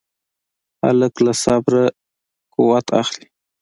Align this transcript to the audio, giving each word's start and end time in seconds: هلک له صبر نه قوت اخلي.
هلک 0.83 1.13
له 1.25 1.33
صبر 1.43 1.73
نه 1.85 1.93
قوت 2.55 2.85
اخلي. 3.01 3.27